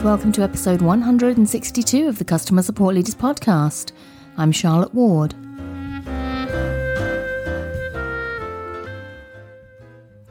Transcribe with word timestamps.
and 0.00 0.06
welcome 0.06 0.32
to 0.32 0.42
episode 0.42 0.80
162 0.80 2.08
of 2.08 2.18
the 2.18 2.24
Customer 2.24 2.62
Support 2.62 2.94
Leaders 2.94 3.14
Podcast. 3.14 3.92
I'm 4.38 4.50
Charlotte 4.50 4.94
Ward. 4.94 5.34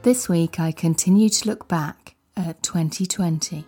This 0.01 0.27
week, 0.27 0.59
I 0.59 0.71
continue 0.71 1.29
to 1.29 1.47
look 1.47 1.67
back 1.67 2.15
at 2.35 2.63
2020. 2.63 3.65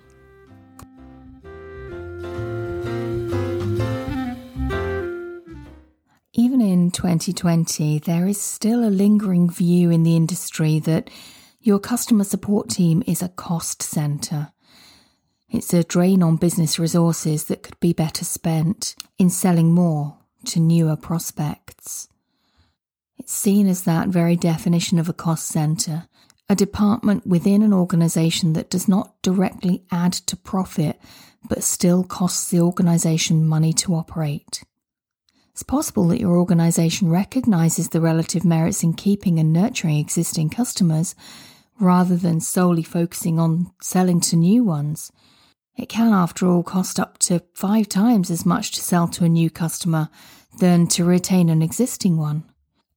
Even 6.34 6.62
in 6.62 6.90
2020, 6.90 8.00
there 8.00 8.28
is 8.28 8.42
still 8.42 8.84
a 8.84 8.90
lingering 8.90 9.52
view 9.52 9.92
in 9.92 10.02
the 10.04 10.16
industry 10.16 10.80
that 10.80 11.12
your 11.60 11.80
customer 11.80 12.24
support 12.24 12.70
team 12.70 13.04
is 13.06 13.22
a 13.22 13.30
cost 13.30 13.84
centre 13.84 14.52
it's 15.52 15.74
a 15.74 15.84
drain 15.84 16.24
on 16.24 16.38
business 16.38 16.80
resources 16.80 17.46
that 17.46 17.62
could 17.62 17.80
be 17.82 17.92
better 17.92 18.24
spent 18.24 18.96
in 19.20 19.30
selling 19.30 19.74
more 19.74 20.18
to 20.46 20.62
newer 20.62 20.96
prospects. 20.96 22.08
It's 23.18 23.34
seen 23.34 23.68
as 23.68 23.84
that 23.84 24.08
very 24.08 24.38
definition 24.38 24.98
of 24.98 25.10
a 25.10 25.14
cost 25.14 25.48
centre, 25.48 26.08
a 26.50 26.56
department 26.56 27.28
within 27.28 27.62
an 27.64 27.74
organisation 27.74 28.54
that 28.54 28.70
does 28.70 28.88
not 28.88 29.22
directly 29.22 29.84
add 29.92 30.14
to 30.14 30.38
profit 30.38 31.00
but 31.50 31.64
still 31.64 32.04
costs 32.04 32.50
the 32.50 32.62
organisation 32.62 33.46
money 33.46 33.74
to 33.74 33.94
operate. 33.94 34.64
It's 35.52 35.64
possible 35.64 36.08
that 36.08 36.20
your 36.20 36.38
organisation 36.38 37.10
recognises 37.10 37.90
the 37.90 38.00
relative 38.00 38.46
merits 38.46 38.84
in 38.84 38.94
keeping 38.94 39.38
and 39.38 39.52
nurturing 39.52 39.98
existing 39.98 40.50
customers 40.50 41.14
rather 41.80 42.16
than 42.16 42.40
solely 42.40 42.84
focusing 42.84 43.38
on 43.38 43.72
selling 43.82 44.22
to 44.22 44.36
new 44.36 44.64
ones 44.64 45.12
it 45.78 45.90
can, 45.90 46.14
after 46.14 46.48
all, 46.48 46.64
cost 46.64 47.00
up 47.00 47.18
to 47.20 47.44
five 47.54 47.88
times 47.88 48.30
as 48.30 48.46
much 48.46 48.72
to 48.72 48.82
sell 48.82 49.08
to 49.10 49.24
a 49.24 49.30
new 49.30 49.50
customer 49.50 50.10
than 50.60 50.88
to 50.88 51.06
retain 51.06 51.50
an 51.50 51.62
existing 51.62 52.18
one. 52.18 52.44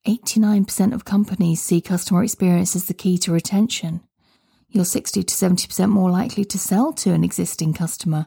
89% 0.06 0.92
of 0.92 1.04
companies 1.04 1.62
see 1.62 1.80
customer 1.80 2.22
experience 2.22 2.76
as 2.76 2.86
the 2.86 2.94
key 2.94 3.16
to 3.18 3.32
retention. 3.32 4.00
You're 4.68 4.84
60 4.84 5.22
to 5.22 5.34
70% 5.34 5.88
more 5.88 6.10
likely 6.10 6.44
to 6.46 6.58
sell 6.58 6.92
to 6.94 7.12
an 7.12 7.24
existing 7.24 7.74
customer, 7.74 8.26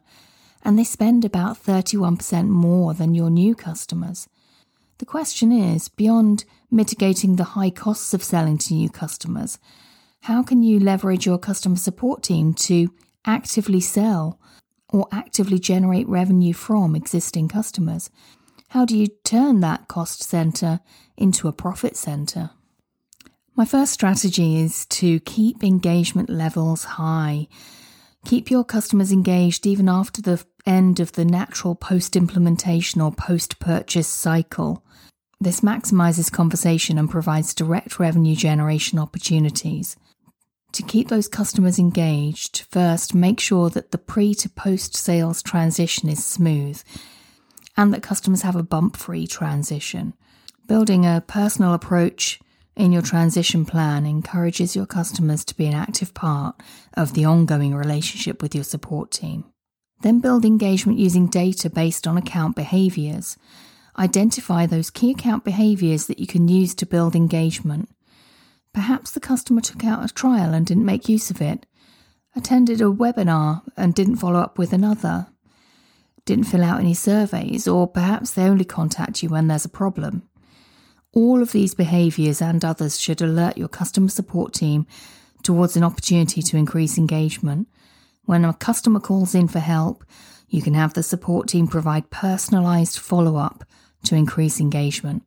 and 0.63 0.79
they 0.79 0.83
spend 0.83 1.25
about 1.25 1.61
31% 1.61 2.47
more 2.47 2.93
than 2.93 3.13
your 3.13 3.29
new 3.29 3.53
customers. 3.53 4.27
The 4.99 5.05
question 5.05 5.51
is 5.51 5.89
beyond 5.89 6.45
mitigating 6.71 7.35
the 7.35 7.43
high 7.43 7.69
costs 7.69 8.13
of 8.13 8.23
selling 8.23 8.57
to 8.59 8.73
new 8.73 8.89
customers, 8.89 9.59
how 10.21 10.43
can 10.43 10.63
you 10.63 10.79
leverage 10.79 11.25
your 11.25 11.37
customer 11.37 11.75
support 11.75 12.23
team 12.23 12.53
to 12.53 12.91
actively 13.27 13.81
sell 13.81 14.39
or 14.89 15.07
actively 15.11 15.59
generate 15.59 16.07
revenue 16.07 16.53
from 16.53 16.95
existing 16.95 17.49
customers? 17.49 18.09
How 18.69 18.85
do 18.85 18.97
you 18.97 19.07
turn 19.23 19.59
that 19.59 19.87
cost 19.87 20.23
center 20.23 20.79
into 21.15 21.47
a 21.47 21.53
profit 21.53 21.95
center? 21.95 22.51
My 23.55 23.65
first 23.65 23.91
strategy 23.91 24.59
is 24.59 24.85
to 24.87 25.19
keep 25.21 25.63
engagement 25.63 26.29
levels 26.29 26.83
high. 26.83 27.47
Keep 28.25 28.51
your 28.51 28.63
customers 28.63 29.11
engaged 29.11 29.65
even 29.65 29.89
after 29.89 30.21
the 30.21 30.43
end 30.65 30.99
of 30.99 31.13
the 31.13 31.25
natural 31.25 31.73
post 31.73 32.15
implementation 32.15 33.01
or 33.01 33.11
post 33.11 33.59
purchase 33.59 34.07
cycle. 34.07 34.83
This 35.39 35.61
maximizes 35.61 36.31
conversation 36.31 36.97
and 36.97 37.09
provides 37.09 37.53
direct 37.53 37.99
revenue 37.99 38.35
generation 38.35 38.99
opportunities. 38.99 39.95
To 40.77 40.83
keep 40.83 41.07
those 41.07 41.27
customers 41.27 41.79
engaged, 41.79 42.67
first 42.69 43.15
make 43.15 43.39
sure 43.39 43.67
that 43.71 43.89
the 43.89 43.97
pre 43.97 44.35
to 44.35 44.47
post 44.47 44.95
sales 44.95 45.41
transition 45.41 46.07
is 46.07 46.23
smooth 46.23 46.79
and 47.75 47.91
that 47.91 48.03
customers 48.03 48.43
have 48.43 48.55
a 48.55 48.61
bump 48.61 48.95
free 48.95 49.25
transition. 49.25 50.13
Building 50.67 51.03
a 51.03 51.23
personal 51.25 51.73
approach 51.73 52.39
in 52.75 52.91
your 52.91 53.01
transition 53.01 53.65
plan 53.65 54.05
encourages 54.05 54.75
your 54.75 54.85
customers 54.85 55.43
to 55.45 55.57
be 55.57 55.65
an 55.65 55.73
active 55.73 56.13
part 56.13 56.61
of 56.93 57.15
the 57.15 57.25
ongoing 57.25 57.73
relationship 57.73 58.43
with 58.43 58.53
your 58.53 58.63
support 58.63 59.09
team. 59.09 59.45
Then 60.01 60.19
build 60.19 60.45
engagement 60.45 60.99
using 60.99 61.25
data 61.25 61.71
based 61.71 62.05
on 62.05 62.17
account 62.17 62.55
behaviors. 62.55 63.35
Identify 63.97 64.67
those 64.67 64.91
key 64.91 65.09
account 65.09 65.43
behaviors 65.43 66.05
that 66.05 66.19
you 66.19 66.27
can 66.27 66.47
use 66.47 66.75
to 66.75 66.85
build 66.85 67.15
engagement 67.15 67.89
Perhaps 68.77 69.09
the 69.09 69.19
customer 69.19 69.59
took 69.59 69.83
out 69.83 70.05
a 70.05 70.13
trial 70.13 70.53
and 70.53 70.63
didn't 70.63 70.85
make 70.85 71.09
use 71.09 71.31
of 71.31 71.41
it, 71.41 71.65
attended 72.35 72.79
a 72.79 72.83
webinar 72.83 73.63
and 73.75 73.95
didn't 73.95 74.17
follow 74.17 74.39
up 74.39 74.59
with 74.59 74.71
another, 74.71 75.29
didn't 76.25 76.45
fill 76.45 76.63
out 76.63 76.79
any 76.79 76.93
surveys, 76.93 77.67
or 77.67 77.87
perhaps 77.87 78.29
they 78.29 78.43
only 78.43 78.63
contact 78.63 79.23
you 79.23 79.29
when 79.29 79.47
there's 79.47 79.65
a 79.65 79.69
problem. 79.69 80.29
All 81.11 81.41
of 81.41 81.53
these 81.53 81.73
behaviours 81.73 82.39
and 82.39 82.63
others 82.63 83.01
should 83.01 83.19
alert 83.19 83.57
your 83.57 83.67
customer 83.67 84.09
support 84.09 84.53
team 84.53 84.85
towards 85.41 85.75
an 85.75 85.83
opportunity 85.83 86.43
to 86.43 86.55
increase 86.55 86.99
engagement. 86.99 87.67
When 88.25 88.45
a 88.45 88.53
customer 88.53 88.99
calls 88.99 89.33
in 89.33 89.47
for 89.47 89.59
help, 89.59 90.05
you 90.49 90.61
can 90.61 90.75
have 90.75 90.93
the 90.93 91.01
support 91.01 91.47
team 91.47 91.67
provide 91.67 92.11
personalised 92.11 92.99
follow 92.99 93.37
up 93.37 93.63
to 94.03 94.13
increase 94.13 94.59
engagement. 94.59 95.23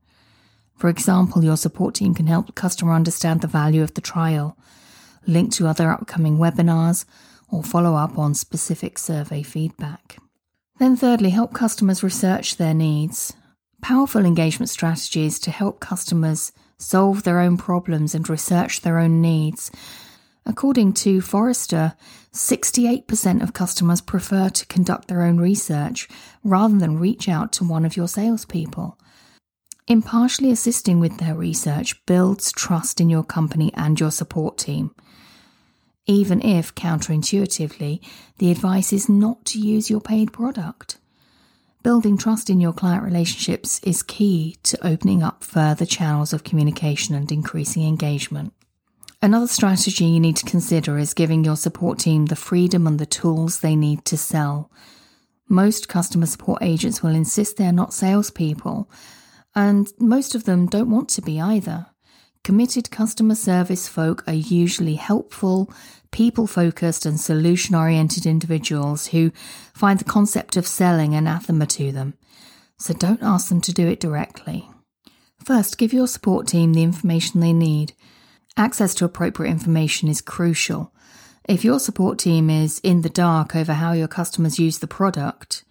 For 0.81 0.89
example, 0.89 1.45
your 1.45 1.59
support 1.59 1.95
team 1.95 2.15
can 2.15 2.27
help 2.27 2.47
the 2.47 2.53
customer 2.53 2.95
understand 2.95 3.43
the 3.43 3.47
value 3.47 3.83
of 3.83 3.93
the 3.93 4.01
trial, 4.01 4.57
link 5.27 5.53
to 5.53 5.67
other 5.67 5.91
upcoming 5.91 6.39
webinars, 6.39 7.05
or 7.51 7.63
follow 7.63 7.97
up 7.97 8.17
on 8.17 8.33
specific 8.33 8.97
survey 8.97 9.43
feedback. 9.43 10.17
Then, 10.79 10.97
thirdly, 10.97 11.29
help 11.29 11.53
customers 11.53 12.03
research 12.03 12.57
their 12.57 12.73
needs. 12.73 13.35
Powerful 13.83 14.25
engagement 14.25 14.71
strategies 14.71 15.39
to 15.41 15.51
help 15.51 15.81
customers 15.81 16.51
solve 16.79 17.25
their 17.25 17.41
own 17.41 17.59
problems 17.59 18.15
and 18.15 18.27
research 18.27 18.81
their 18.81 18.99
own 18.99 19.21
needs. 19.21 19.71
According 20.47 20.95
to 20.95 21.21
Forrester, 21.21 21.93
68% 22.33 23.43
of 23.43 23.53
customers 23.53 24.01
prefer 24.01 24.49
to 24.49 24.67
conduct 24.67 25.09
their 25.09 25.25
own 25.25 25.37
research 25.37 26.09
rather 26.43 26.79
than 26.79 26.99
reach 26.99 27.29
out 27.29 27.53
to 27.53 27.65
one 27.65 27.85
of 27.85 27.99
your 27.99 28.09
salespeople. 28.09 28.97
Impartially 29.91 30.53
assisting 30.53 31.01
with 31.01 31.19
their 31.19 31.35
research 31.35 32.07
builds 32.07 32.53
trust 32.53 33.01
in 33.01 33.11
your 33.11 33.25
company 33.25 33.73
and 33.75 33.99
your 33.99 34.13
support 34.13 34.57
team. 34.57 34.95
Even 36.07 36.41
if, 36.43 36.73
counterintuitively, 36.77 38.01
the 38.39 38.53
advice 38.53 38.93
is 38.93 39.09
not 39.09 39.45
to 39.47 39.59
use 39.59 39.91
your 39.91 40.01
paid 40.01 40.33
product. 40.33 40.99
Building 41.83 42.17
trust 42.17 42.49
in 42.49 42.61
your 42.61 42.73
client 42.73 43.03
relationships 43.03 43.81
is 43.81 44.05
key 44.05 44.57
to 44.63 44.79
opening 44.87 45.25
up 45.25 45.43
further 45.43 45.85
channels 45.85 46.33
of 46.33 46.45
communication 46.45 47.17
and 47.17 47.33
increasing 47.33 47.83
engagement. 47.83 48.53
Another 49.21 49.49
strategy 49.49 50.05
you 50.05 50.21
need 50.21 50.37
to 50.37 50.47
consider 50.49 50.99
is 50.99 51.15
giving 51.15 51.45
your 51.45 51.57
support 51.57 51.99
team 51.99 52.27
the 52.27 52.37
freedom 52.37 52.87
and 52.87 53.01
the 53.01 53.07
tools 53.07 53.59
they 53.59 53.75
need 53.75 54.05
to 54.05 54.17
sell. 54.17 54.71
Most 55.49 55.89
customer 55.89 56.27
support 56.27 56.63
agents 56.63 57.03
will 57.03 57.17
insist 57.17 57.57
they're 57.57 57.73
not 57.73 57.93
salespeople, 57.93 58.89
and 59.55 59.89
most 59.99 60.35
of 60.35 60.45
them 60.45 60.67
don't 60.67 60.91
want 60.91 61.09
to 61.11 61.23
be 61.23 61.41
either. 61.41 61.87
Committed 62.43 62.91
customer 62.91 63.35
service 63.35 63.87
folk 63.87 64.25
are 64.27 64.33
usually 64.33 64.95
helpful, 64.95 65.71
people 66.11 66.47
focused, 66.47 67.05
and 67.05 67.21
solution 67.21 67.75
oriented 67.75 68.25
individuals 68.25 69.09
who 69.09 69.31
find 69.75 69.99
the 69.99 70.05
concept 70.05 70.57
of 70.57 70.67
selling 70.67 71.15
anathema 71.15 71.67
to 71.67 71.93
them. 71.93 72.15
So 72.79 72.95
don't 72.95 73.23
ask 73.23 73.51
them 73.51 73.61
to 73.63 73.75
do 73.75 73.87
it 73.89 74.01
directly. 74.01 74.69
First, 75.45 75.77
give 75.77 75.93
your 75.93 76.07
support 76.07 76.47
team 76.47 76.73
the 76.73 76.83
information 76.83 77.41
they 77.41 77.53
need. 77.53 77.93
Access 78.57 78.95
to 78.97 79.05
appropriate 79.05 79.51
information 79.51 80.09
is 80.09 80.21
crucial. 80.21 80.93
If 81.49 81.65
your 81.65 81.79
support 81.79 82.19
team 82.19 82.49
is 82.49 82.79
in 82.81 83.03
the 83.03 83.09
dark 83.09 83.55
over 83.55 83.75
how 83.75 83.93
your 83.93 84.09
customers 84.09 84.59
use 84.59 84.79
the 84.79 84.87
product, 84.87 85.65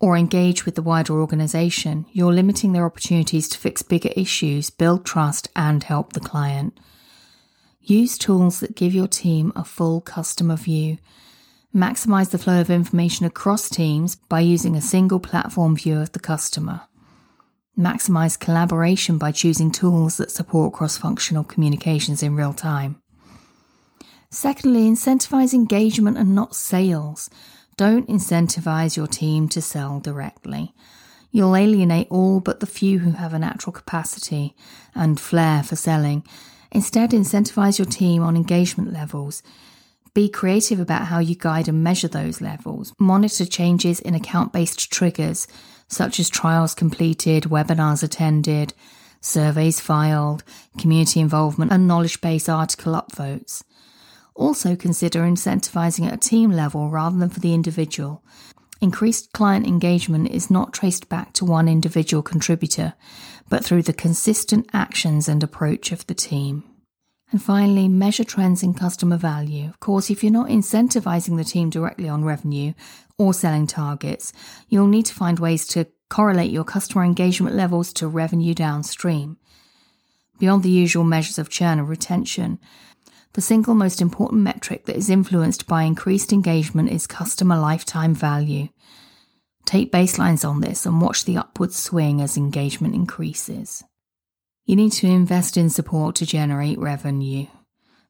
or 0.00 0.16
engage 0.16 0.64
with 0.64 0.74
the 0.74 0.82
wider 0.82 1.14
organisation, 1.20 2.06
you're 2.12 2.32
limiting 2.32 2.72
their 2.72 2.84
opportunities 2.84 3.48
to 3.48 3.58
fix 3.58 3.82
bigger 3.82 4.10
issues, 4.16 4.70
build 4.70 5.06
trust, 5.06 5.48
and 5.56 5.82
help 5.84 6.12
the 6.12 6.20
client. 6.20 6.78
Use 7.80 8.18
tools 8.18 8.60
that 8.60 8.76
give 8.76 8.94
your 8.94 9.06
team 9.06 9.52
a 9.54 9.64
full 9.64 10.00
customer 10.00 10.56
view. 10.56 10.98
Maximize 11.74 12.30
the 12.30 12.38
flow 12.38 12.60
of 12.60 12.70
information 12.70 13.26
across 13.26 13.68
teams 13.68 14.16
by 14.16 14.40
using 14.40 14.76
a 14.76 14.80
single 14.80 15.20
platform 15.20 15.76
view 15.76 15.98
of 15.98 16.12
the 16.12 16.20
customer. 16.20 16.82
Maximize 17.78 18.38
collaboration 18.38 19.18
by 19.18 19.32
choosing 19.32 19.70
tools 19.72 20.16
that 20.16 20.30
support 20.30 20.72
cross 20.72 20.96
functional 20.96 21.42
communications 21.44 22.22
in 22.22 22.36
real 22.36 22.52
time. 22.52 23.02
Secondly, 24.30 24.88
incentivize 24.88 25.52
engagement 25.52 26.16
and 26.16 26.34
not 26.34 26.54
sales. 26.54 27.28
Don't 27.76 28.08
incentivize 28.08 28.96
your 28.96 29.06
team 29.08 29.48
to 29.48 29.60
sell 29.60 29.98
directly. 29.98 30.72
You'll 31.32 31.56
alienate 31.56 32.06
all 32.10 32.38
but 32.38 32.60
the 32.60 32.66
few 32.66 33.00
who 33.00 33.12
have 33.12 33.34
a 33.34 33.38
natural 33.38 33.72
capacity 33.72 34.54
and 34.94 35.18
flair 35.18 35.64
for 35.64 35.74
selling. 35.74 36.24
Instead, 36.70 37.10
incentivize 37.10 37.78
your 37.78 37.86
team 37.86 38.22
on 38.22 38.36
engagement 38.36 38.92
levels. 38.92 39.42
Be 40.14 40.28
creative 40.28 40.78
about 40.78 41.06
how 41.06 41.18
you 41.18 41.34
guide 41.34 41.66
and 41.66 41.82
measure 41.82 42.06
those 42.06 42.40
levels. 42.40 42.92
Monitor 43.00 43.44
changes 43.44 43.98
in 43.98 44.14
account 44.14 44.52
based 44.52 44.92
triggers, 44.92 45.48
such 45.88 46.20
as 46.20 46.30
trials 46.30 46.74
completed, 46.74 47.44
webinars 47.44 48.04
attended, 48.04 48.74
surveys 49.20 49.80
filed, 49.80 50.44
community 50.78 51.18
involvement, 51.18 51.72
and 51.72 51.88
knowledge 51.88 52.20
based 52.20 52.48
article 52.48 52.92
upvotes. 52.92 53.64
Also, 54.34 54.74
consider 54.74 55.22
incentivizing 55.22 56.06
at 56.06 56.14
a 56.14 56.16
team 56.16 56.50
level 56.50 56.90
rather 56.90 57.16
than 57.16 57.30
for 57.30 57.40
the 57.40 57.54
individual. 57.54 58.22
Increased 58.80 59.32
client 59.32 59.66
engagement 59.66 60.30
is 60.30 60.50
not 60.50 60.72
traced 60.72 61.08
back 61.08 61.32
to 61.34 61.44
one 61.44 61.68
individual 61.68 62.22
contributor, 62.22 62.94
but 63.48 63.64
through 63.64 63.82
the 63.82 63.92
consistent 63.92 64.68
actions 64.72 65.28
and 65.28 65.42
approach 65.42 65.92
of 65.92 66.06
the 66.06 66.14
team. 66.14 66.64
And 67.30 67.42
finally, 67.42 67.88
measure 67.88 68.24
trends 68.24 68.62
in 68.62 68.74
customer 68.74 69.16
value. 69.16 69.68
Of 69.68 69.80
course, 69.80 70.10
if 70.10 70.22
you're 70.22 70.32
not 70.32 70.48
incentivizing 70.48 71.36
the 71.36 71.44
team 71.44 71.70
directly 71.70 72.08
on 72.08 72.24
revenue 72.24 72.74
or 73.18 73.32
selling 73.34 73.66
targets, 73.66 74.32
you'll 74.68 74.86
need 74.86 75.06
to 75.06 75.14
find 75.14 75.38
ways 75.38 75.66
to 75.68 75.86
correlate 76.10 76.50
your 76.50 76.64
customer 76.64 77.04
engagement 77.04 77.56
levels 77.56 77.92
to 77.94 78.06
revenue 78.06 78.54
downstream. 78.54 79.36
Beyond 80.38 80.62
the 80.62 80.70
usual 80.70 81.04
measures 81.04 81.38
of 81.38 81.48
churn 81.48 81.78
and 81.78 81.88
retention, 81.88 82.58
the 83.34 83.40
single 83.40 83.74
most 83.74 84.00
important 84.00 84.42
metric 84.42 84.86
that 84.86 84.96
is 84.96 85.10
influenced 85.10 85.66
by 85.66 85.82
increased 85.82 86.32
engagement 86.32 86.90
is 86.90 87.06
customer 87.06 87.58
lifetime 87.58 88.14
value. 88.14 88.68
Take 89.64 89.90
baselines 89.90 90.48
on 90.48 90.60
this 90.60 90.86
and 90.86 91.00
watch 91.00 91.24
the 91.24 91.36
upward 91.36 91.72
swing 91.72 92.20
as 92.20 92.36
engagement 92.36 92.94
increases. 92.94 93.82
You 94.66 94.76
need 94.76 94.92
to 94.92 95.08
invest 95.08 95.56
in 95.56 95.68
support 95.68 96.14
to 96.16 96.26
generate 96.26 96.78
revenue. 96.78 97.46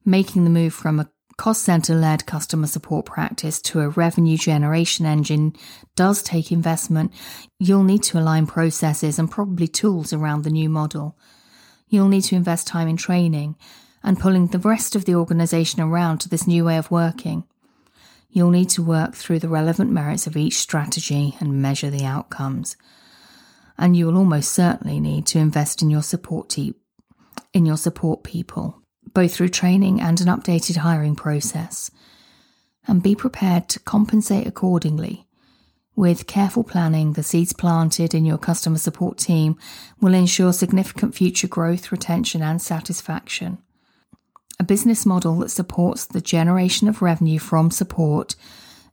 Making 0.04 0.44
the 0.44 0.50
move 0.50 0.74
from 0.74 1.00
a 1.00 1.10
cost 1.38 1.62
center 1.62 1.94
led 1.94 2.26
customer 2.26 2.66
support 2.66 3.06
practice 3.06 3.62
to 3.62 3.80
a 3.80 3.88
revenue 3.88 4.36
generation 4.36 5.06
engine 5.06 5.54
does 5.96 6.22
take 6.22 6.52
investment. 6.52 7.12
You'll 7.58 7.82
need 7.82 8.02
to 8.04 8.18
align 8.18 8.46
processes 8.46 9.18
and 9.18 9.30
probably 9.30 9.68
tools 9.68 10.12
around 10.12 10.44
the 10.44 10.50
new 10.50 10.68
model. 10.68 11.16
You'll 11.88 12.08
need 12.08 12.24
to 12.24 12.36
invest 12.36 12.66
time 12.66 12.88
in 12.88 12.98
training 12.98 13.56
and 14.04 14.20
pulling 14.20 14.48
the 14.48 14.58
rest 14.58 14.94
of 14.94 15.06
the 15.06 15.14
organization 15.14 15.80
around 15.80 16.18
to 16.18 16.28
this 16.28 16.46
new 16.46 16.66
way 16.66 16.76
of 16.76 16.90
working. 16.90 17.44
You'll 18.30 18.50
need 18.50 18.68
to 18.70 18.82
work 18.82 19.14
through 19.14 19.38
the 19.38 19.48
relevant 19.48 19.90
merits 19.90 20.26
of 20.26 20.36
each 20.36 20.58
strategy 20.58 21.36
and 21.40 21.62
measure 21.62 21.88
the 21.88 22.04
outcomes. 22.04 22.76
And 23.78 23.96
you 23.96 24.06
will 24.06 24.18
almost 24.18 24.52
certainly 24.52 25.00
need 25.00 25.26
to 25.28 25.38
invest 25.38 25.80
in 25.80 25.88
your 25.88 26.02
support 26.02 26.50
team, 26.50 26.74
in 27.52 27.64
your 27.64 27.78
support 27.78 28.22
people, 28.22 28.82
both 29.14 29.34
through 29.34 29.48
training 29.48 30.00
and 30.00 30.20
an 30.20 30.26
updated 30.26 30.76
hiring 30.76 31.16
process. 31.16 31.90
And 32.86 33.02
be 33.02 33.14
prepared 33.14 33.70
to 33.70 33.80
compensate 33.80 34.46
accordingly. 34.46 35.26
With 35.96 36.26
careful 36.26 36.64
planning, 36.64 37.12
the 37.12 37.22
seeds 37.22 37.52
planted 37.52 38.12
in 38.12 38.26
your 38.26 38.36
customer 38.36 38.78
support 38.78 39.16
team 39.16 39.56
will 40.00 40.12
ensure 40.12 40.52
significant 40.52 41.14
future 41.14 41.48
growth, 41.48 41.90
retention, 41.90 42.42
and 42.42 42.60
satisfaction. 42.60 43.58
A 44.60 44.64
business 44.64 45.04
model 45.04 45.38
that 45.40 45.50
supports 45.50 46.06
the 46.06 46.20
generation 46.20 46.88
of 46.88 47.02
revenue 47.02 47.38
from 47.38 47.70
support 47.70 48.36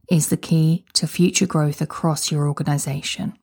is 0.10 0.30
the 0.30 0.38
key 0.38 0.86
to 0.94 1.08
future 1.08 1.46
growth 1.46 1.82
across 1.82 2.32
your 2.32 2.48
organization. 2.48 3.34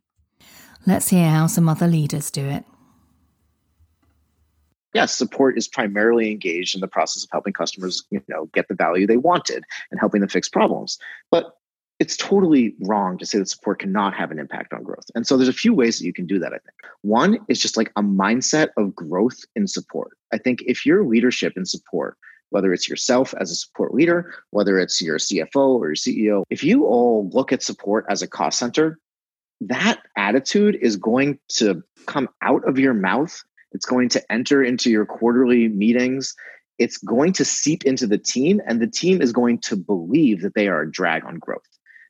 Let's 0.86 1.08
hear 1.08 1.30
how 1.30 1.46
some 1.46 1.68
other 1.68 1.86
leaders 1.86 2.30
do 2.30 2.46
it. 2.46 2.64
Yes, 4.94 5.16
support 5.16 5.56
is 5.56 5.68
primarily 5.68 6.30
engaged 6.30 6.74
in 6.74 6.80
the 6.80 6.88
process 6.88 7.22
of 7.22 7.28
helping 7.30 7.52
customers, 7.52 8.04
you 8.10 8.22
know, 8.28 8.46
get 8.52 8.68
the 8.68 8.74
value 8.74 9.06
they 9.06 9.16
wanted 9.16 9.64
and 9.90 10.00
helping 10.00 10.20
them 10.20 10.28
fix 10.28 10.48
problems. 10.48 10.98
But 11.30 11.54
it's 11.98 12.16
totally 12.16 12.74
wrong 12.80 13.18
to 13.18 13.26
say 13.26 13.38
that 13.38 13.48
support 13.48 13.80
cannot 13.80 14.14
have 14.14 14.30
an 14.30 14.38
impact 14.38 14.72
on 14.72 14.82
growth. 14.82 15.06
And 15.14 15.26
so 15.26 15.36
there's 15.36 15.48
a 15.48 15.52
few 15.52 15.74
ways 15.74 15.98
that 15.98 16.06
you 16.06 16.12
can 16.12 16.26
do 16.26 16.38
that, 16.38 16.52
I 16.52 16.58
think. 16.58 16.74
One 17.02 17.38
is 17.48 17.60
just 17.60 17.76
like 17.76 17.92
a 17.96 18.02
mindset 18.02 18.68
of 18.76 18.94
growth 18.94 19.38
in 19.54 19.66
support. 19.66 20.17
I 20.32 20.38
think 20.38 20.62
if 20.66 20.84
your 20.84 21.04
leadership 21.04 21.54
and 21.56 21.68
support, 21.68 22.16
whether 22.50 22.72
it's 22.72 22.88
yourself 22.88 23.34
as 23.38 23.50
a 23.50 23.54
support 23.54 23.94
leader, 23.94 24.34
whether 24.50 24.78
it's 24.78 25.02
your 25.02 25.18
CFO 25.18 25.78
or 25.78 25.88
your 25.88 25.94
CEO, 25.94 26.44
if 26.50 26.64
you 26.64 26.86
all 26.86 27.28
look 27.30 27.52
at 27.52 27.62
support 27.62 28.06
as 28.08 28.22
a 28.22 28.28
cost 28.28 28.58
center, 28.58 28.98
that 29.60 30.00
attitude 30.16 30.78
is 30.80 30.96
going 30.96 31.38
to 31.48 31.82
come 32.06 32.28
out 32.42 32.66
of 32.66 32.78
your 32.78 32.94
mouth. 32.94 33.42
It's 33.72 33.86
going 33.86 34.08
to 34.10 34.32
enter 34.32 34.62
into 34.62 34.90
your 34.90 35.04
quarterly 35.04 35.68
meetings 35.68 36.34
it's 36.78 36.98
going 36.98 37.32
to 37.34 37.44
seep 37.44 37.84
into 37.84 38.06
the 38.06 38.18
team 38.18 38.60
and 38.66 38.80
the 38.80 38.86
team 38.86 39.20
is 39.20 39.32
going 39.32 39.58
to 39.58 39.76
believe 39.76 40.42
that 40.42 40.54
they 40.54 40.68
are 40.68 40.82
a 40.82 40.90
drag 40.90 41.24
on 41.24 41.38
growth 41.38 41.66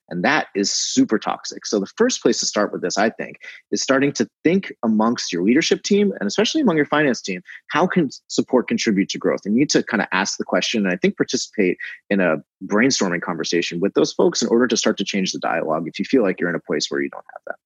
and 0.08 0.24
that 0.24 0.48
is 0.54 0.72
super 0.72 1.18
toxic. 1.18 1.66
So, 1.66 1.80
the 1.80 1.86
first 1.96 2.22
place 2.22 2.40
to 2.40 2.46
start 2.46 2.72
with 2.72 2.82
this, 2.82 2.98
I 2.98 3.10
think, 3.10 3.36
is 3.70 3.82
starting 3.82 4.12
to 4.12 4.28
think 4.44 4.72
amongst 4.84 5.32
your 5.32 5.42
leadership 5.42 5.82
team 5.82 6.12
and 6.20 6.26
especially 6.26 6.60
among 6.60 6.76
your 6.76 6.86
finance 6.86 7.20
team 7.20 7.42
how 7.70 7.86
can 7.86 8.10
support 8.28 8.68
contribute 8.68 9.08
to 9.10 9.18
growth? 9.18 9.40
And 9.44 9.54
you 9.54 9.60
need 9.60 9.70
to 9.70 9.82
kind 9.82 10.02
of 10.02 10.08
ask 10.12 10.38
the 10.38 10.44
question 10.44 10.84
and 10.84 10.92
I 10.92 10.96
think 10.96 11.16
participate 11.16 11.78
in 12.10 12.20
a 12.20 12.36
brainstorming 12.66 13.20
conversation 13.20 13.80
with 13.80 13.94
those 13.94 14.12
folks 14.12 14.42
in 14.42 14.48
order 14.48 14.66
to 14.66 14.76
start 14.76 14.96
to 14.98 15.04
change 15.04 15.32
the 15.32 15.38
dialogue 15.38 15.86
if 15.86 15.98
you 15.98 16.04
feel 16.04 16.22
like 16.22 16.40
you're 16.40 16.50
in 16.50 16.56
a 16.56 16.60
place 16.60 16.90
where 16.90 17.00
you 17.00 17.10
don't 17.10 17.24
have 17.32 17.42
that. 17.46 17.56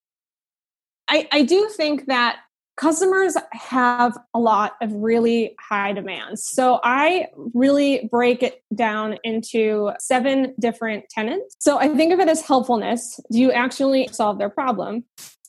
I, 1.08 1.28
I 1.30 1.42
do 1.42 1.68
think 1.68 2.06
that 2.06 2.38
customers 2.76 3.36
have 3.52 4.16
a 4.34 4.38
lot 4.38 4.72
of 4.80 4.92
really 4.92 5.54
high 5.60 5.92
demands. 5.92 6.44
So 6.44 6.80
I 6.82 7.26
really 7.54 8.08
break 8.10 8.42
it 8.42 8.62
down 8.74 9.18
into 9.24 9.92
seven 9.98 10.54
different 10.58 11.08
tenants. 11.08 11.56
So 11.58 11.78
I 11.78 11.88
think 11.88 12.12
of 12.12 12.20
it 12.20 12.28
as 12.28 12.40
helpfulness. 12.40 13.20
Do 13.30 13.38
you 13.38 13.52
actually 13.52 14.08
solve 14.12 14.38
their 14.38 14.50
problem? 14.50 15.04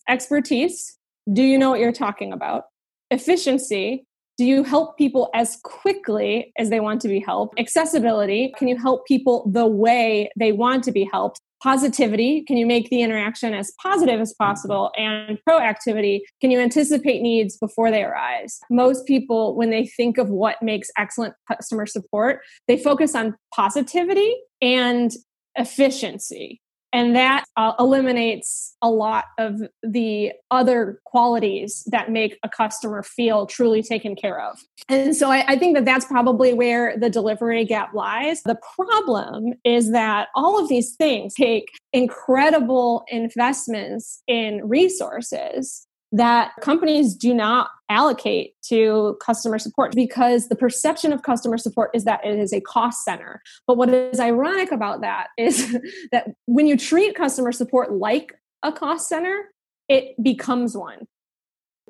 Expertise. 0.08 0.98
Do 1.32 1.44
you 1.44 1.58
know 1.58 1.70
what 1.70 1.80
you're 1.80 1.94
talking 1.94 2.34
about? 2.34 2.66
Efficiency. 3.10 4.06
Do 4.38 4.46
you 4.46 4.64
help 4.64 4.98
people 4.98 5.30
as 5.36 5.58
quickly 5.64 6.52
as 6.58 6.70
they 6.72 6.80
want 6.80 7.02
to 7.02 7.08
be 7.08 7.20
helped? 7.20 7.60
Accessibility. 7.60 8.52
Can 8.58 8.68
you 8.68 8.78
help 8.78 9.06
people 9.06 9.50
the 9.52 9.68
way 9.68 10.30
they 10.38 10.52
want 10.52 10.84
to 10.86 10.92
be 10.92 11.08
helped? 11.12 11.40
Positivity. 11.64 12.44
Can 12.46 12.58
you 12.58 12.66
make 12.66 12.90
the 12.90 13.02
interaction 13.02 13.54
as 13.54 13.72
positive 13.82 14.20
as 14.20 14.34
possible? 14.34 14.92
And 14.98 15.40
proactivity. 15.48 16.20
Can 16.42 16.52
you 16.52 16.60
anticipate 16.60 17.22
needs 17.22 17.58
before 17.58 17.90
they 17.90 18.04
arise? 18.04 18.60
Most 18.70 19.08
people 19.08 19.56
when 19.56 19.70
they 19.70 19.88
think 19.88 20.18
of 20.18 20.30
what 20.30 20.62
makes 20.62 20.90
excellent 20.98 21.34
customer 21.48 21.86
support 21.86 22.42
they 22.68 22.78
focus 22.78 23.16
on 23.16 23.36
positivity 23.56 24.36
and 24.62 25.12
efficiency 25.56 26.62
and 26.94 27.16
that 27.16 27.46
uh, 27.58 27.74
eliminates 27.80 28.76
a 28.82 28.90
lot 28.90 29.26
of 29.40 29.62
the 29.82 30.32
other 30.52 31.02
qualities 31.06 31.84
that 31.88 32.12
make 32.12 32.38
a 32.44 32.50
customer 32.50 33.02
feel 33.02 33.48
truly 33.48 33.82
taken 33.82 34.16
care 34.16 34.40
of. 34.40 34.60
And 34.88 35.16
so 35.16 35.32
I, 35.32 35.44
I, 35.48 35.58
think 35.58 35.76
that 35.76 35.86
that's 35.86 36.06
probably 36.06 36.54
where 36.54 36.98
the 36.98 37.10
delivery 37.10 37.66
gap 37.66 37.94
lies. 37.94 38.44
The 38.44 38.60
problem 38.76 39.54
is 39.64 39.92
that 39.92 40.28
all 40.36 40.62
of 40.62 40.70
these 40.70 40.96
things 40.96 41.34
take 41.34 41.66
incredible 41.94 43.04
investments 43.10 44.22
in 44.28 44.62
resources 44.68 45.88
that 46.14 46.52
companies 46.62 47.16
do 47.16 47.34
not 47.34 47.72
allocate 47.90 48.54
to 48.62 49.18
customer 49.20 49.58
support 49.58 49.94
because 49.96 50.48
the 50.48 50.56
perception 50.56 51.12
of 51.12 51.24
customer 51.24 51.58
support 51.58 51.90
is 51.94 52.06
that 52.06 52.24
it 52.24 52.38
is 52.38 52.54
a 52.54 52.62
cost 52.62 53.04
center. 53.04 53.42
But 53.66 53.78
what 53.78 53.90
is 53.90 54.20
ironic 54.20 54.72
about 54.72 55.02
that 55.02 55.28
is 55.40 55.76
that 56.12 56.30
when 56.46 56.68
you 56.68 56.78
treat 56.78 57.16
customer 57.16 57.52
support 57.52 57.92
like 57.92 58.34
a 58.62 58.72
cost 58.72 59.10
center, 59.10 59.50
it 59.90 60.14
becomes 60.24 60.78
one. 60.78 61.08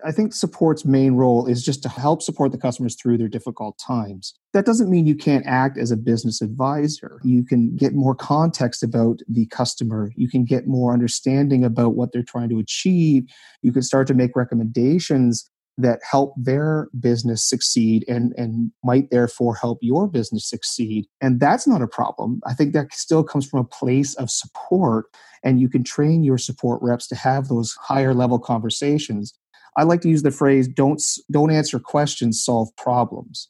I 0.06 0.12
think 0.12 0.34
support's 0.34 0.86
main 0.86 1.14
role 1.14 1.46
is 1.46 1.64
just 1.64 1.84
to 1.84 1.90
help 1.90 2.22
support 2.22 2.52
the 2.52 2.58
customers 2.58 2.96
through 2.96 3.18
their 3.18 3.28
difficult 3.28 3.78
times. 3.78 4.34
That 4.54 4.66
doesn't 4.66 4.90
mean 4.90 5.06
you 5.06 5.16
can't 5.16 5.46
act 5.46 5.78
as 5.78 5.92
a 5.92 5.98
business 5.98 6.42
advisor. 6.42 7.20
You 7.24 7.46
can 7.46 7.76
get 7.76 7.94
more 7.94 8.16
context 8.16 8.84
about 8.84 9.20
the 9.28 9.46
customer. 9.48 10.12
You 10.16 10.30
can 10.30 10.46
get 10.46 10.68
more 10.68 10.94
understanding 10.94 11.64
about 11.64 11.96
what 11.96 12.12
they're 12.12 12.24
trying 12.24 12.50
to 12.50 12.60
achieve. 12.60 13.24
You 13.62 13.72
can 13.72 13.82
start 13.82 14.08
to 14.08 14.14
make 14.14 14.36
recommendations 14.36 15.50
that 15.78 16.00
help 16.10 16.34
their 16.38 16.88
business 17.00 17.48
succeed 17.48 18.06
and, 18.08 18.34
and 18.38 18.72
might 18.84 19.10
therefore 19.10 19.56
help 19.56 19.80
your 19.82 20.08
business 20.08 20.48
succeed. 20.48 21.06
And 21.20 21.40
that's 21.40 21.68
not 21.68 21.82
a 21.82 21.88
problem. 21.88 22.42
I 22.46 22.54
think 22.54 22.74
that 22.74 22.94
still 22.94 23.24
comes 23.24 23.48
from 23.48 23.60
a 23.60 23.64
place 23.64 24.14
of 24.16 24.30
support. 24.30 25.06
And 25.44 25.60
you 25.60 25.68
can 25.68 25.84
train 25.84 26.24
your 26.24 26.38
support 26.38 26.80
reps 26.82 27.08
to 27.08 27.16
have 27.16 27.48
those 27.48 27.76
higher 27.82 28.14
level 28.14 28.40
conversations 28.40 29.34
I 29.78 29.84
like 29.84 30.02
to 30.02 30.10
use 30.10 30.24
the 30.24 30.32
phrase 30.32 30.68
"don't 30.68 31.02
don't 31.32 31.52
answer 31.52 31.80
questions, 31.80 32.44
solve 32.44 32.76
problems." 32.78 33.50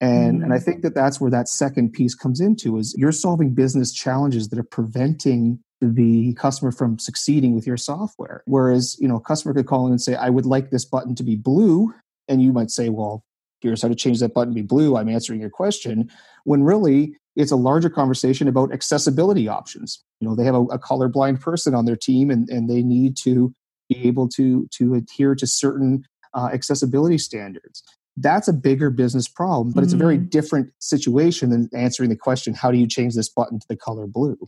And, 0.00 0.34
mm-hmm. 0.34 0.44
and 0.44 0.52
I 0.52 0.58
mm. 0.58 0.62
think 0.64 0.82
that 0.82 0.94
that's 0.94 1.20
where 1.20 1.30
that 1.30 1.48
second 1.48 1.92
piece 1.92 2.14
comes 2.14 2.40
into 2.40 2.76
is 2.76 2.94
you're 2.98 3.12
solving 3.12 3.54
business 3.54 3.92
challenges 3.92 4.48
that 4.48 4.58
are 4.58 4.64
preventing 4.64 5.60
the 5.80 6.34
customer 6.34 6.72
from 6.72 6.98
succeeding 6.98 7.54
with 7.54 7.66
your 7.66 7.76
software. 7.76 8.42
Whereas, 8.46 8.96
you 8.98 9.06
know, 9.06 9.16
a 9.16 9.20
customer 9.20 9.54
could 9.54 9.66
call 9.66 9.86
in 9.86 9.92
and 9.92 10.00
say, 10.00 10.16
I 10.16 10.28
would 10.28 10.46
like 10.46 10.70
this 10.70 10.84
button 10.84 11.14
to 11.14 11.22
be 11.22 11.36
blue. 11.36 11.92
And 12.28 12.42
you 12.42 12.52
might 12.52 12.70
say, 12.70 12.88
well, 12.88 13.24
here's 13.60 13.82
how 13.82 13.88
to 13.88 13.94
change 13.94 14.18
that 14.20 14.34
button 14.34 14.52
to 14.52 14.60
be 14.60 14.66
blue. 14.66 14.96
I'm 14.96 15.08
answering 15.08 15.40
your 15.40 15.50
question. 15.50 16.10
When 16.44 16.64
really 16.64 17.14
it's 17.36 17.52
a 17.52 17.56
larger 17.56 17.88
conversation 17.88 18.48
about 18.48 18.72
accessibility 18.72 19.48
options. 19.48 20.02
You 20.20 20.28
know, 20.28 20.34
they 20.34 20.44
have 20.44 20.54
a, 20.54 20.62
a 20.64 20.78
colorblind 20.78 21.40
person 21.40 21.74
on 21.74 21.84
their 21.84 21.96
team 21.96 22.30
and, 22.30 22.48
and 22.48 22.68
they 22.68 22.82
need 22.82 23.16
to 23.18 23.54
be 23.94 24.08
able 24.08 24.28
to, 24.30 24.68
to 24.72 24.94
adhere 24.94 25.34
to 25.34 25.46
certain 25.46 26.04
uh, 26.34 26.50
accessibility 26.52 27.18
standards. 27.18 27.82
That's 28.16 28.48
a 28.48 28.52
bigger 28.52 28.90
business 28.90 29.28
problem, 29.28 29.72
but 29.72 29.80
mm-hmm. 29.80 29.84
it's 29.84 29.92
a 29.94 29.96
very 29.96 30.18
mm-hmm. 30.18 30.28
different 30.28 30.72
situation 30.78 31.50
than 31.50 31.70
answering 31.74 32.10
the 32.10 32.16
question, 32.16 32.54
how 32.54 32.70
do 32.70 32.78
you 32.78 32.86
change 32.86 33.14
this 33.14 33.28
button 33.28 33.58
to 33.58 33.66
the 33.68 33.76
color 33.76 34.06
blue? 34.06 34.38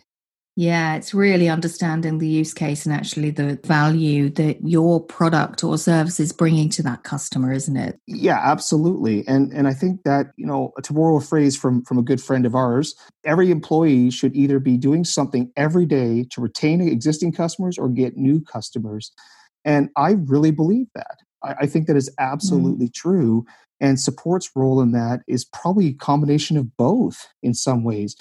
Yeah, 0.57 0.95
it's 0.95 1.13
really 1.13 1.49
understanding 1.49 2.19
the 2.19 2.29
use 2.29 2.55
case 2.55 2.87
and 2.87 2.95
actually 2.95 3.31
the 3.31 3.59
value 3.65 4.31
that 4.31 4.59
your 4.63 5.03
product 5.03 5.65
or 5.65 5.77
service 5.77 6.21
is 6.21 6.33
bringing 6.33 6.69
to 6.71 6.83
that 6.85 7.03
customer, 7.03 7.53
isn't 7.53 7.77
it? 7.77 7.99
Yeah, 8.07 8.39
absolutely. 8.41 9.27
And 9.27 9.53
and 9.53 9.67
I 9.67 9.75
think 9.75 10.05
that, 10.05 10.27
you 10.37 10.47
know, 10.47 10.73
to 10.81 10.93
borrow 10.93 11.17
a 11.17 11.21
phrase 11.21 11.57
from 11.57 11.83
from 11.83 11.99
a 11.99 12.03
good 12.03 12.23
friend 12.23 12.47
of 12.47 12.55
ours, 12.55 12.95
every 13.25 13.51
employee 13.51 14.11
should 14.11 14.37
either 14.37 14.61
be 14.61 14.77
doing 14.77 15.05
something 15.05 15.51
every 15.57 15.87
day 15.87 16.25
to 16.31 16.41
retain 16.41 16.81
existing 16.81 17.33
customers 17.33 17.77
or 17.77 17.89
get 17.89 18.17
new 18.17 18.41
customers. 18.41 19.11
And 19.65 19.91
I 19.97 20.13
really 20.13 20.53
believe 20.53 20.87
that. 20.95 21.17
I, 21.43 21.55
I 21.63 21.67
think 21.67 21.89
that 21.89 21.97
is 21.97 22.11
mm. 22.11 22.15
absolutely 22.21 22.89
mm. 22.89 22.95
true. 22.95 23.45
And 23.81 23.99
support's 24.01 24.51
role 24.55 24.81
in 24.81 24.93
that 24.93 25.23
is 25.27 25.45
probably 25.45 25.89
a 25.89 25.95
combination 25.95 26.57
of 26.57 26.77
both 26.77 27.27
in 27.43 27.55
some 27.55 27.83
ways 27.83 28.15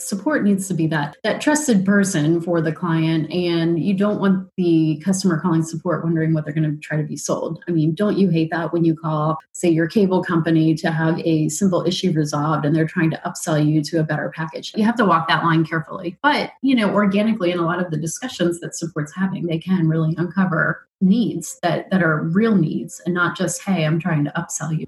support 0.00 0.44
needs 0.44 0.68
to 0.68 0.74
be 0.74 0.86
that 0.88 1.16
that 1.22 1.40
trusted 1.40 1.84
person 1.84 2.40
for 2.40 2.60
the 2.60 2.72
client. 2.72 3.30
And 3.32 3.82
you 3.82 3.94
don't 3.94 4.20
want 4.20 4.48
the 4.56 5.00
customer 5.04 5.40
calling 5.40 5.62
support 5.62 6.04
wondering 6.04 6.34
what 6.34 6.44
they're 6.44 6.54
going 6.54 6.70
to 6.70 6.80
try 6.80 6.96
to 6.96 7.02
be 7.02 7.16
sold. 7.16 7.62
I 7.68 7.72
mean 7.72 7.94
don't 7.94 8.18
you 8.18 8.28
hate 8.28 8.50
that 8.50 8.72
when 8.72 8.84
you 8.84 8.96
call 8.96 9.38
say 9.52 9.68
your 9.68 9.86
cable 9.86 10.22
company 10.22 10.74
to 10.74 10.90
have 10.90 11.20
a 11.20 11.48
simple 11.48 11.84
issue 11.86 12.12
resolved 12.12 12.64
and 12.64 12.74
they're 12.74 12.86
trying 12.86 13.10
to 13.10 13.20
upsell 13.24 13.64
you 13.64 13.82
to 13.84 14.00
a 14.00 14.04
better 14.04 14.32
package? 14.34 14.72
You 14.76 14.84
have 14.84 14.96
to 14.96 15.04
walk 15.04 15.28
that 15.28 15.44
line 15.44 15.64
carefully. 15.64 16.18
But 16.22 16.52
you 16.62 16.74
know 16.74 16.92
organically 16.92 17.50
in 17.50 17.58
a 17.58 17.64
lot 17.64 17.80
of 17.80 17.90
the 17.90 17.96
discussions 17.96 18.60
that 18.60 18.74
support's 18.74 19.14
having 19.14 19.46
they 19.46 19.58
can 19.58 19.88
really 19.88 20.14
uncover 20.18 20.86
needs 21.00 21.58
that 21.62 21.90
that 21.90 22.02
are 22.02 22.22
real 22.22 22.54
needs 22.54 23.00
and 23.04 23.14
not 23.14 23.36
just 23.36 23.62
hey 23.62 23.84
i'm 23.84 24.00
trying 24.00 24.24
to 24.24 24.32
upsell 24.32 24.76
you 24.76 24.86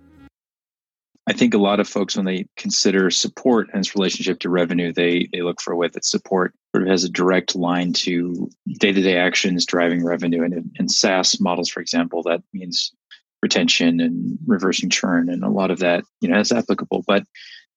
I 1.28 1.32
think 1.32 1.54
a 1.54 1.58
lot 1.58 1.80
of 1.80 1.88
folks, 1.88 2.16
when 2.16 2.24
they 2.24 2.46
consider 2.56 3.10
support 3.10 3.68
and 3.72 3.80
its 3.80 3.96
relationship 3.96 4.38
to 4.40 4.48
revenue, 4.48 4.92
they 4.92 5.28
they 5.32 5.42
look 5.42 5.60
for 5.60 5.72
a 5.72 5.76
way 5.76 5.88
that 5.88 6.04
support 6.04 6.54
sort 6.72 6.84
of 6.84 6.88
has 6.88 7.02
a 7.02 7.08
direct 7.08 7.56
line 7.56 7.92
to 7.94 8.48
day 8.78 8.92
to 8.92 9.02
day 9.02 9.16
actions 9.16 9.66
driving 9.66 10.04
revenue. 10.04 10.44
And 10.44 10.70
in, 10.78 10.88
SaaS 10.88 11.40
models, 11.40 11.68
for 11.68 11.80
example, 11.80 12.22
that 12.24 12.42
means 12.52 12.92
retention 13.42 14.00
and 14.00 14.38
reversing 14.46 14.88
churn, 14.88 15.28
and 15.28 15.42
a 15.42 15.50
lot 15.50 15.72
of 15.72 15.80
that 15.80 16.04
you 16.20 16.28
know 16.28 16.38
is 16.38 16.52
applicable. 16.52 17.02
But 17.08 17.24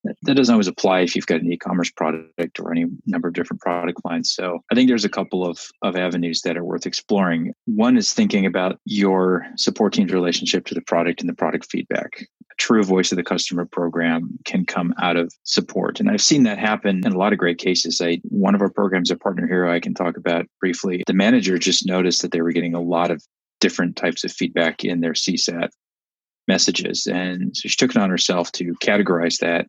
that 0.04 0.36
doesn't 0.36 0.54
always 0.54 0.68
apply 0.68 1.02
if 1.02 1.16
you've 1.16 1.26
got 1.26 1.42
an 1.42 1.52
e-commerce 1.52 1.92
product 1.92 2.60
or 2.60 2.72
any 2.72 2.86
number 3.06 3.28
of 3.28 3.34
different 3.34 3.62
product 3.62 4.00
lines 4.06 4.32
so 4.32 4.64
i 4.72 4.76
think 4.76 4.88
there's 4.88 5.04
a 5.04 5.10
couple 5.10 5.46
of, 5.46 5.60
of 5.82 5.98
avenues 5.98 6.42
that 6.42 6.56
are 6.56 6.64
worth 6.64 6.86
exploring 6.86 7.54
one 7.66 7.98
is 7.98 8.14
thinking 8.14 8.46
about 8.46 8.80
your 8.86 9.46
support 9.58 9.92
team's 9.92 10.14
relationship 10.14 10.66
to 10.66 10.74
the 10.74 10.82
product 10.82 11.20
and 11.20 11.30
the 11.30 11.34
product 11.34 11.68
feedback 11.70 12.26
true 12.60 12.84
voice 12.84 13.12
of 13.12 13.16
the 13.16 13.24
customer 13.24 13.66
program 13.66 14.38
can 14.46 14.66
come 14.66 14.94
out 15.02 15.16
of 15.16 15.34
support. 15.44 16.00
And 16.00 16.10
i've 16.10 16.22
seen 16.22 16.44
that 16.44 16.60
happen 16.60 17.02
in 17.06 17.14
a 17.14 17.18
lot 17.18 17.34
of 17.34 17.40
great 17.40 17.58
cases. 17.58 18.02
I, 18.02 18.22
one 18.26 18.54
of 18.54 18.62
our 18.62 18.70
programs 18.70 19.10
at 19.10 19.20
PartnerHero 19.20 19.72
i 19.72 19.80
can 19.80 19.94
talk 19.94 20.18
about 20.18 20.46
briefly. 20.60 21.04
The 21.08 21.14
manager 21.14 21.58
just 21.58 21.88
noticed 21.88 22.22
that 22.22 22.32
they 22.32 22.42
were 22.42 22.52
getting 22.52 22.76
a 22.76 22.82
lot 22.82 23.10
of 23.10 23.24
different 23.60 23.96
types 23.96 24.24
of 24.24 24.32
feedback 24.32 24.84
in 24.84 25.02
their 25.02 25.14
csat 25.14 25.70
messages. 26.48 27.08
And 27.08 27.56
so 27.56 27.68
she 27.68 27.78
took 27.78 27.92
it 27.92 27.98
on 27.98 28.10
herself 28.10 28.52
to 28.54 28.74
categorize 28.82 29.40
that 29.40 29.68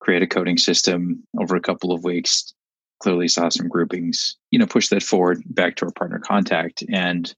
create 0.00 0.22
a 0.22 0.26
coding 0.26 0.58
system 0.58 1.22
over 1.40 1.56
a 1.56 1.60
couple 1.60 1.92
of 1.92 2.04
weeks 2.04 2.52
clearly 3.00 3.28
saw 3.28 3.48
some 3.48 3.68
groupings 3.68 4.36
you 4.50 4.58
know 4.58 4.66
push 4.66 4.88
that 4.88 5.02
forward 5.02 5.42
back 5.46 5.76
to 5.76 5.84
our 5.84 5.92
partner 5.92 6.18
contact. 6.18 6.82
And 6.90 7.34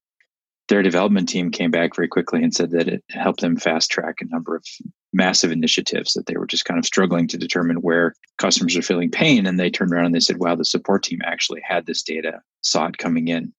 their 0.68 0.82
development 0.82 1.28
team 1.28 1.50
came 1.50 1.70
back 1.70 1.94
very 1.94 2.08
quickly 2.08 2.42
and 2.42 2.52
said 2.52 2.70
that 2.70 2.88
it 2.88 3.04
helped 3.10 3.40
them 3.40 3.56
fast 3.56 3.90
track 3.90 4.16
a 4.20 4.26
number 4.26 4.56
of 4.56 4.64
massive 5.12 5.52
initiatives 5.52 6.14
that 6.14 6.26
they 6.26 6.36
were 6.36 6.46
just 6.46 6.64
kind 6.64 6.78
of 6.78 6.84
struggling 6.84 7.28
to 7.28 7.38
determine 7.38 7.76
where 7.76 8.14
customers 8.38 8.76
are 8.76 8.82
feeling 8.82 9.10
pain. 9.10 9.46
And 9.46 9.60
they 9.60 9.70
turned 9.70 9.92
around 9.92 10.06
and 10.06 10.14
they 10.14 10.20
said 10.20 10.38
wow 10.38 10.56
the 10.56 10.64
support 10.64 11.04
team 11.04 11.20
actually 11.24 11.60
had 11.64 11.86
this 11.86 12.02
data 12.02 12.40
saw 12.62 12.86
it 12.86 12.98
coming 12.98 13.28
in. 13.28 13.52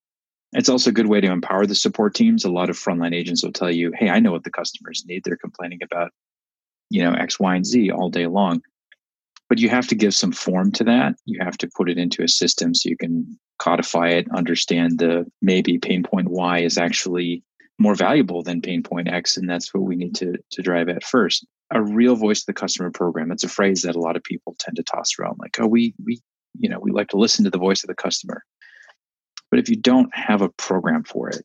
It's 0.53 0.69
also 0.69 0.89
a 0.89 0.93
good 0.93 1.07
way 1.07 1.21
to 1.21 1.31
empower 1.31 1.65
the 1.65 1.75
support 1.75 2.13
teams. 2.13 2.43
A 2.43 2.51
lot 2.51 2.69
of 2.69 2.77
frontline 2.77 3.15
agents 3.15 3.43
will 3.43 3.53
tell 3.53 3.71
you 3.71 3.93
hey 3.95 4.09
i 4.09 4.19
know 4.19 4.31
what 4.31 4.43
the 4.43 4.51
customers 4.51 5.03
need. 5.07 5.23
They're 5.23 5.37
complaining 5.37 5.79
about 5.83 6.11
you 6.89 7.03
know 7.03 7.13
x 7.13 7.39
y 7.39 7.55
and 7.55 7.65
z 7.65 7.89
all 7.89 8.09
day 8.09 8.27
long. 8.27 8.61
But 9.47 9.59
you 9.59 9.69
have 9.69 9.87
to 9.87 9.95
give 9.95 10.13
some 10.13 10.33
form 10.33 10.73
to 10.73 10.83
that. 10.83 11.15
You 11.23 11.39
have 11.41 11.57
to 11.59 11.69
put 11.73 11.89
it 11.89 11.97
into 11.97 12.21
a 12.21 12.27
system 12.27 12.75
so 12.75 12.89
you 12.89 12.97
can 12.97 13.39
codify 13.59 14.09
it, 14.09 14.27
understand 14.33 14.99
the 14.99 15.29
maybe 15.41 15.77
pain 15.77 16.03
point 16.03 16.29
Y 16.29 16.59
is 16.59 16.77
actually 16.77 17.43
more 17.79 17.95
valuable 17.95 18.43
than 18.43 18.61
pain 18.61 18.83
point 18.83 19.07
X. 19.07 19.37
And 19.37 19.49
that's 19.49 19.73
what 19.73 19.83
we 19.83 19.95
need 19.95 20.15
to, 20.15 20.37
to 20.51 20.61
drive 20.61 20.89
at 20.89 21.03
first. 21.03 21.45
A 21.71 21.81
real 21.81 22.15
voice 22.15 22.41
of 22.41 22.47
the 22.47 22.53
customer 22.53 22.91
program. 22.91 23.29
That's 23.29 23.43
a 23.43 23.49
phrase 23.49 23.81
that 23.81 23.95
a 23.95 23.99
lot 23.99 24.15
of 24.15 24.23
people 24.23 24.55
tend 24.57 24.77
to 24.77 24.83
toss 24.83 25.19
around 25.19 25.37
like, 25.39 25.57
oh, 25.59 25.67
we, 25.67 25.93
we, 26.03 26.21
you 26.57 26.69
know, 26.69 26.79
we 26.79 26.91
like 26.91 27.09
to 27.09 27.17
listen 27.17 27.43
to 27.45 27.51
the 27.51 27.57
voice 27.57 27.83
of 27.83 27.87
the 27.87 27.95
customer. 27.95 28.43
But 29.51 29.59
if 29.59 29.69
you 29.69 29.75
don't 29.75 30.13
have 30.15 30.41
a 30.41 30.49
program 30.49 31.03
for 31.03 31.29
it, 31.29 31.43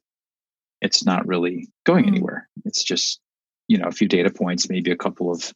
it's 0.81 1.04
not 1.04 1.26
really 1.26 1.69
going 1.85 2.04
mm-hmm. 2.04 2.14
anywhere. 2.14 2.49
It's 2.64 2.83
just, 2.83 3.21
you 3.69 3.78
know, 3.78 3.87
a 3.87 3.92
few 3.92 4.09
data 4.09 4.31
points, 4.31 4.69
maybe 4.69 4.90
a 4.90 4.97
couple 4.97 5.31
of 5.31 5.52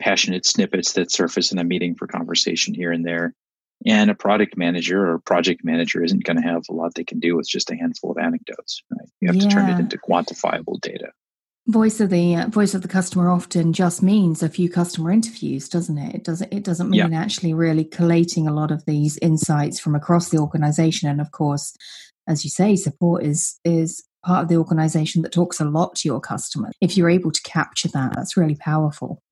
passionate 0.00 0.46
snippets 0.46 0.92
that 0.94 1.12
surface 1.12 1.52
in 1.52 1.58
a 1.58 1.64
meeting 1.64 1.94
for 1.94 2.06
conversation 2.06 2.74
here 2.74 2.92
and 2.92 3.04
there. 3.04 3.34
And 3.86 4.10
a 4.10 4.14
product 4.14 4.56
manager 4.56 5.08
or 5.10 5.18
project 5.18 5.64
manager 5.64 6.04
isn't 6.04 6.24
going 6.24 6.36
to 6.36 6.46
have 6.46 6.64
a 6.68 6.72
lot 6.72 6.94
they 6.94 7.04
can 7.04 7.18
do 7.18 7.36
with 7.36 7.48
just 7.48 7.70
a 7.70 7.76
handful 7.76 8.10
of 8.10 8.18
anecdotes. 8.18 8.82
Right? 8.90 9.08
You 9.20 9.28
have 9.28 9.36
yeah. 9.36 9.48
to 9.48 9.48
turn 9.48 9.70
it 9.70 9.80
into 9.80 9.96
quantifiable 9.96 10.80
data. 10.80 11.12
Voice 11.66 12.00
of 12.00 12.10
the 12.10 12.36
uh, 12.36 12.48
voice 12.48 12.74
of 12.74 12.82
the 12.82 12.88
customer 12.88 13.30
often 13.30 13.72
just 13.72 14.02
means 14.02 14.42
a 14.42 14.48
few 14.48 14.68
customer 14.68 15.10
interviews, 15.10 15.68
doesn't 15.68 15.98
it? 15.98 16.14
It 16.14 16.24
doesn't. 16.24 16.52
It 16.52 16.64
doesn't 16.64 16.90
mean 16.90 17.12
yeah. 17.12 17.20
actually 17.20 17.54
really 17.54 17.84
collating 17.84 18.46
a 18.48 18.52
lot 18.52 18.70
of 18.70 18.84
these 18.86 19.18
insights 19.18 19.78
from 19.78 19.94
across 19.94 20.30
the 20.30 20.38
organization. 20.38 21.08
And 21.08 21.20
of 21.20 21.30
course, 21.30 21.74
as 22.26 22.44
you 22.44 22.50
say, 22.50 22.76
support 22.76 23.22
is 23.22 23.60
is 23.64 24.02
part 24.24 24.42
of 24.42 24.48
the 24.48 24.56
organization 24.56 25.22
that 25.22 25.32
talks 25.32 25.60
a 25.60 25.64
lot 25.64 25.94
to 25.96 26.08
your 26.08 26.20
customer. 26.20 26.70
If 26.80 26.96
you're 26.96 27.10
able 27.10 27.30
to 27.30 27.42
capture 27.42 27.88
that, 27.88 28.14
that's 28.14 28.36
really 28.36 28.56
powerful. 28.56 29.22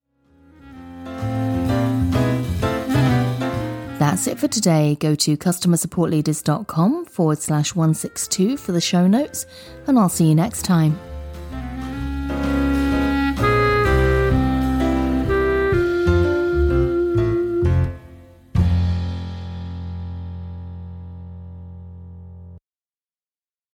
That's 4.19 4.27
it 4.27 4.37
for 4.37 4.49
today. 4.49 4.97
Go 4.99 5.15
to 5.15 5.37
customersupportleaders.com 5.37 7.05
forward 7.05 7.37
slash 7.37 7.73
162 7.73 8.57
for 8.57 8.73
the 8.73 8.81
show 8.81 9.07
notes, 9.07 9.45
and 9.87 9.97
I'll 9.97 10.09
see 10.09 10.27
you 10.27 10.35
next 10.35 10.63
time. 10.63 10.99